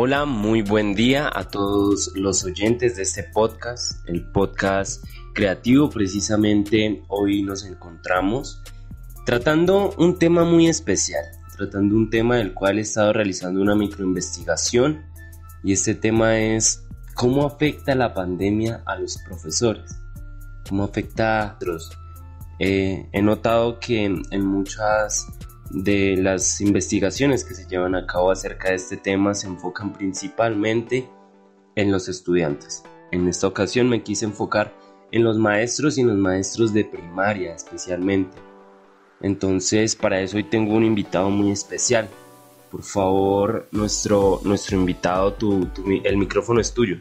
[0.00, 5.04] Hola, muy buen día a todos los oyentes de este podcast, el podcast
[5.34, 5.90] creativo.
[5.90, 8.62] Precisamente hoy nos encontramos
[9.26, 11.24] tratando un tema muy especial,
[11.56, 15.02] tratando un tema del cual he estado realizando una microinvestigación
[15.64, 19.98] y este tema es cómo afecta la pandemia a los profesores,
[20.68, 21.90] cómo afecta a otros.
[22.60, 25.26] Eh, he notado que en muchas
[25.70, 31.08] de las investigaciones que se llevan a cabo acerca de este tema se enfocan principalmente
[31.74, 32.82] en los estudiantes.
[33.12, 34.74] En esta ocasión me quise enfocar
[35.12, 38.36] en los maestros y en los maestros de primaria especialmente.
[39.20, 42.08] Entonces para eso hoy tengo un invitado muy especial.
[42.70, 45.36] Por favor, nuestro, nuestro invitado,
[46.04, 46.98] el micrófono es tuyo.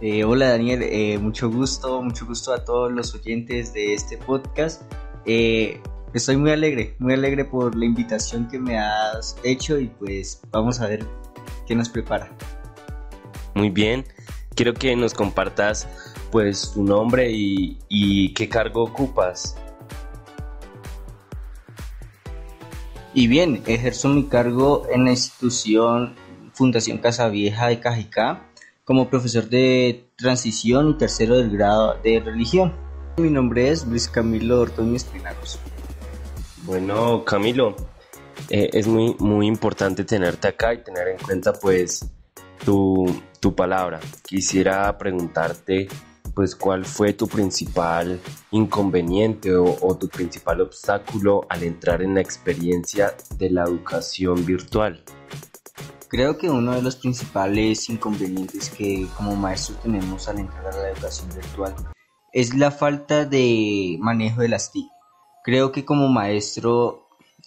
[0.00, 4.82] Eh, hola Daniel, eh, mucho gusto, mucho gusto a todos los oyentes de este podcast.
[5.24, 5.80] Eh,
[6.14, 10.80] estoy muy alegre, muy alegre por la invitación que me has hecho y pues vamos
[10.80, 11.04] a ver
[11.66, 12.30] qué nos prepara.
[13.54, 14.04] Muy bien,
[14.54, 15.88] quiero que nos compartas
[16.30, 19.56] pues tu nombre y, y qué cargo ocupas.
[23.12, 26.14] Y bien, ejerzo mi cargo en la institución
[26.52, 28.48] Fundación Casa Vieja de Cajicá
[28.84, 32.72] como profesor de transición y tercero del grado de religión.
[33.16, 35.60] Mi nombre es Luis Camilo Ortoño Espinacos.
[36.64, 37.76] Bueno, Camilo,
[38.48, 42.10] eh, es muy, muy importante tenerte acá y tener en cuenta pues
[42.64, 43.04] tu,
[43.54, 44.00] palabra.
[44.22, 45.88] Quisiera preguntarte
[46.34, 48.18] pues cuál fue tu principal
[48.50, 55.04] inconveniente o, o, tu principal obstáculo al entrar en la experiencia de la educación virtual.
[56.08, 60.90] Creo que uno de los principales inconvenientes que como maestro tenemos al entrar a la
[60.90, 61.74] educación virtual
[62.32, 64.93] es la falta de manejo de las TIC
[65.44, 67.06] creo que como maestro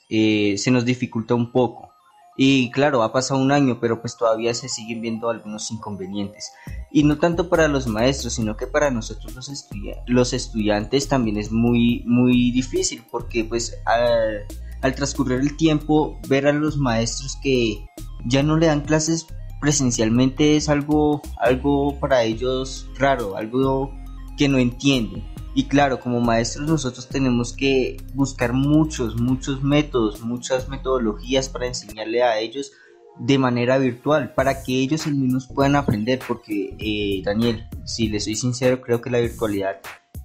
[0.09, 1.89] eh, se nos dificulta un poco.
[2.39, 6.51] Y claro, ha pasado un año, pero pues todavía se siguen viendo algunos inconvenientes.
[6.91, 9.67] Y no tanto para los maestros, sino que para nosotros los,
[10.05, 14.45] los estudiantes también es muy, muy difícil, porque pues al,
[14.81, 17.83] al transcurrir el tiempo, ver a los maestros que
[18.25, 19.25] ya no le dan clases
[19.59, 23.91] presencialmente es algo, algo para ellos raro, algo
[24.37, 25.23] que no entienden.
[25.57, 32.21] Y claro, como maestros nosotros tenemos que buscar muchos, muchos métodos, muchas metodologías para enseñarle
[32.21, 32.73] a ellos
[33.17, 38.35] de manera virtual, para que ellos mismos puedan aprender, porque eh, Daniel, si les soy
[38.35, 39.77] sincero, creo que la virtualidad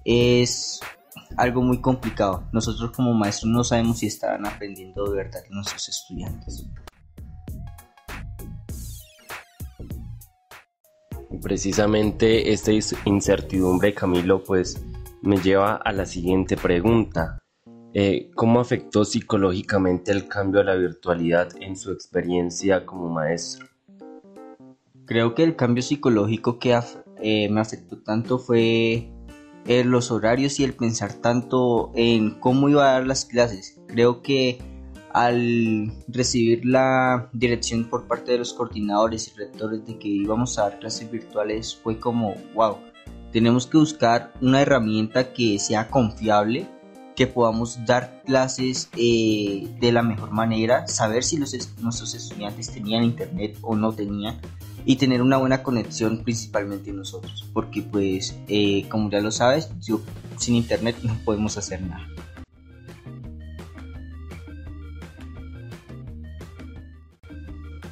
[0.05, 0.79] es
[1.35, 2.43] algo muy complicado.
[2.51, 6.63] Nosotros como maestros no sabemos si están aprendiendo de verdad nuestros estudiantes.
[11.41, 12.71] Precisamente esta
[13.05, 14.79] incertidumbre, Camilo, pues
[15.23, 17.39] me lleva a la siguiente pregunta.
[17.93, 23.67] Eh, ¿Cómo afectó psicológicamente el cambio a la virtualidad en su experiencia como maestro?
[25.05, 26.77] Creo que el cambio psicológico que
[27.21, 29.09] eh, me afectó tanto fue
[29.65, 33.79] eh, los horarios y el pensar tanto en cómo iba a dar las clases.
[33.87, 34.59] Creo que
[35.13, 40.63] al recibir la dirección por parte de los coordinadores y rectores de que íbamos a
[40.63, 42.77] dar clases virtuales fue como, wow,
[43.33, 46.67] tenemos que buscar una herramienta que sea confiable,
[47.15, 53.57] que podamos dar clases eh, de la mejor manera, saber si nuestros estudiantes tenían internet
[53.63, 54.39] o no tenían
[54.85, 59.71] y tener una buena conexión principalmente nosotros, porque pues eh, como ya lo sabes,
[60.37, 62.07] sin internet no podemos hacer nada.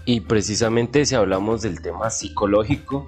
[0.06, 3.08] Y precisamente si hablamos del tema psicológico,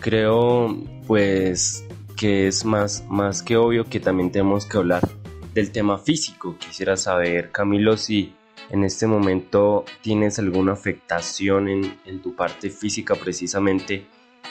[0.00, 0.76] creo
[1.06, 1.84] pues
[2.16, 5.06] que es más, más que obvio que también tenemos que hablar
[5.54, 6.56] del tema físico.
[6.58, 8.34] Quisiera saber, Camilo, si
[8.70, 14.06] en este momento tienes alguna afectación en, tu parte física precisamente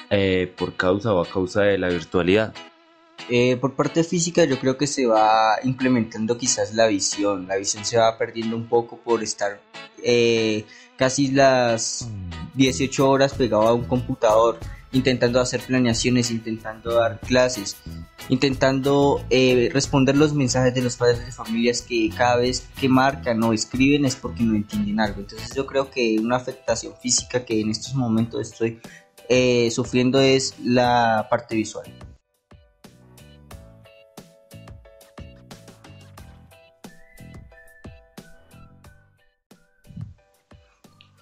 [0.10, 2.54] eh, por causa o a causa de la virtualidad.
[3.30, 7.84] Eh, por parte física yo creo que se va implementando quizás la visión, la visión
[7.84, 9.60] se va perdiendo un poco por estar
[10.04, 10.66] eh,
[10.96, 12.08] casi las
[12.54, 14.60] 18 horas pegado a un computador
[14.96, 17.76] intentando hacer planeaciones, intentando dar clases,
[18.30, 23.44] intentando eh, responder los mensajes de los padres de familias que cada vez que marcan
[23.44, 25.20] o escriben es porque no entienden algo.
[25.20, 28.80] Entonces yo creo que una afectación física que en estos momentos estoy
[29.28, 31.92] eh, sufriendo es la parte visual.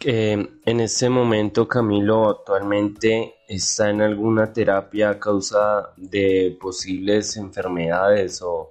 [0.06, 8.70] En ese momento Camilo actualmente está en alguna terapia a causa de posibles enfermedades o,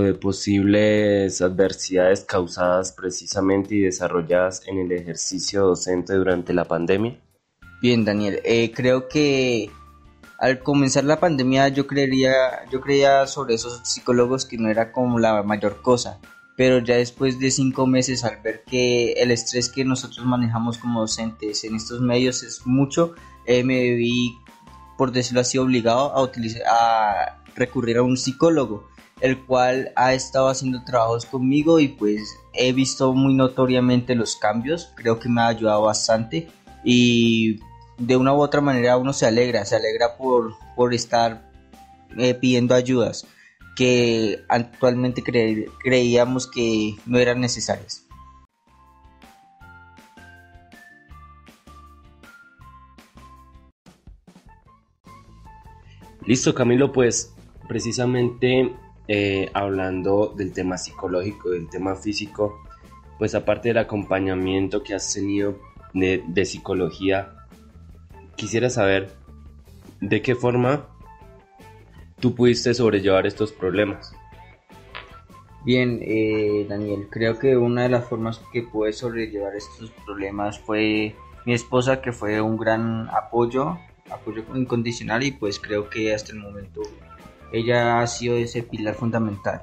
[0.00, 7.20] de posibles adversidades causadas precisamente y desarrolladas en el ejercicio docente durante la pandemia?
[7.82, 9.70] Bien, Daniel, eh, creo que
[10.38, 15.18] al comenzar la pandemia yo creería, yo creía sobre esos psicólogos que no era como
[15.18, 16.20] la mayor cosa,
[16.56, 21.00] pero ya después de cinco meses al ver que el estrés que nosotros manejamos como
[21.00, 23.14] docentes en estos medios es mucho,
[23.46, 24.36] eh, me vi,
[24.98, 28.88] por decirlo así, obligado a, utilizar, a recurrir a un psicólogo,
[29.20, 32.20] el cual ha estado haciendo trabajos conmigo y pues
[32.52, 36.48] he visto muy notoriamente los cambios, creo que me ha ayudado bastante
[36.84, 37.60] y
[37.98, 41.50] de una u otra manera uno se alegra, se alegra por, por estar
[42.18, 43.26] eh, pidiendo ayudas
[43.76, 48.06] que actualmente creíamos que no eran necesarias.
[56.24, 57.34] Listo Camilo, pues
[57.66, 58.72] precisamente
[59.08, 62.62] eh, hablando del tema psicológico, del tema físico,
[63.18, 65.58] pues aparte del acompañamiento que has tenido
[65.92, 67.34] de psicología,
[68.36, 69.12] quisiera saber
[70.00, 70.88] de qué forma
[72.22, 74.14] tú pudiste sobrellevar estos problemas.
[75.66, 81.14] Bien, eh, Daniel, creo que una de las formas que pude sobrellevar estos problemas fue
[81.44, 83.76] mi esposa, que fue un gran apoyo,
[84.10, 86.80] apoyo incondicional y pues creo que hasta el momento
[87.52, 89.62] ella ha sido ese pilar fundamental.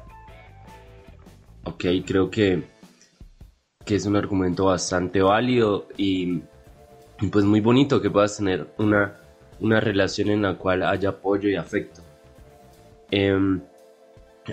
[1.63, 2.63] Ok, creo que,
[3.83, 6.43] que es un argumento bastante válido y
[7.21, 9.17] y pues muy bonito que puedas tener una,
[9.59, 12.01] una relación en la cual haya apoyo y afecto.
[13.11, 13.59] Eh,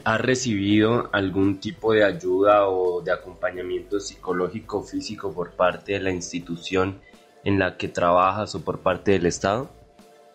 [0.05, 6.11] ¿Has recibido algún tipo de ayuda o de acompañamiento psicológico físico por parte de la
[6.11, 7.00] institución
[7.44, 9.70] en la que trabajas o por parte del Estado?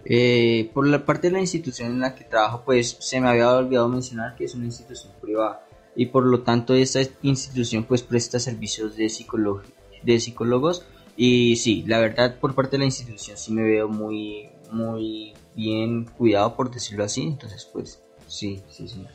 [0.06, 3.52] Eh, por la parte de la institución en la que trabajo, pues se me había
[3.52, 5.64] olvidado mencionar que es una institución privada
[5.96, 9.12] y por lo tanto esta institución pues presta servicios de,
[10.04, 10.86] de psicólogos
[11.18, 16.06] y sí, la verdad por parte de la institución sí me veo muy, muy bien
[16.06, 17.24] cuidado por decirlo así.
[17.24, 19.06] Entonces pues sí, sí, sí.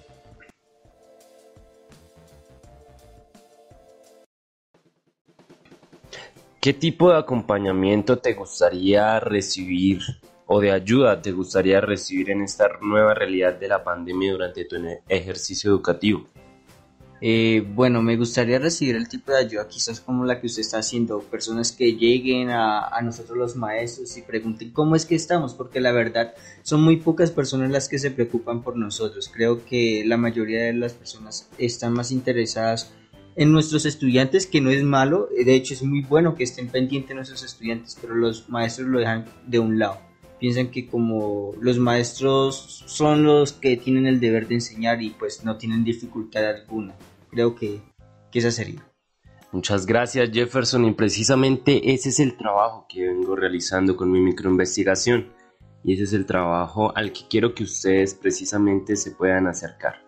[6.61, 10.01] ¿Qué tipo de acompañamiento te gustaría recibir
[10.47, 14.77] o de ayuda te gustaría recibir en esta nueva realidad de la pandemia durante tu
[15.09, 16.29] ejercicio educativo?
[17.21, 20.79] Eh, bueno, me gustaría recibir el tipo de ayuda quizás como la que usted está
[20.79, 25.81] haciendo, personas que lleguen a, nosotros los maestros y pregunten cómo es que estamos, porque
[25.81, 29.31] la verdad son muy pocas personas las que se preocupan por nosotros.
[29.33, 32.93] Creo que la mayoría de las personas están más interesadas
[33.35, 37.15] en nuestros estudiantes, que no es malo, de hecho es muy bueno que estén pendientes
[37.15, 40.06] nuestros estudiantes, pero los maestros lo dejan de un lado.
[40.39, 45.45] Piensan que como los maestros son los que tienen el deber de enseñar y pues
[45.45, 46.95] no tienen dificultad alguna.
[47.31, 47.81] Creo que,
[48.31, 48.87] que esa sería.
[49.53, 50.85] Muchas gracias Jefferson.
[50.85, 55.33] Y precisamente ese es el trabajo que vengo realizando con mi microinvestigación.
[55.83, 60.05] Y ese es el trabajo al que quiero que ustedes precisamente se puedan acercar.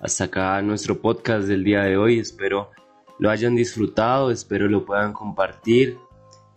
[0.00, 2.70] Hasta acá nuestro podcast del día de hoy, espero
[3.18, 5.98] lo hayan disfrutado, espero lo puedan compartir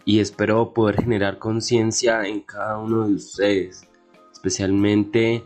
[0.07, 3.89] y espero poder generar conciencia en cada uno de ustedes,
[4.31, 5.43] especialmente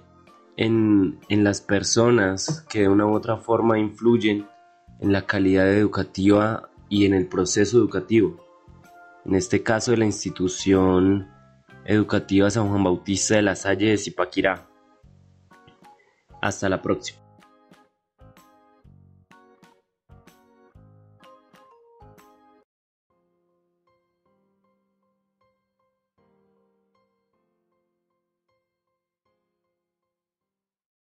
[0.55, 4.47] en, las personas que de una u otra forma influyen
[4.99, 8.39] en la calidad educativa y en el proceso educativo.
[9.25, 11.27] En este caso de la institución
[11.83, 14.69] educativa San Juan Bautista de la Salle de Zipaquirá.
[16.39, 17.19] Hasta la próxima.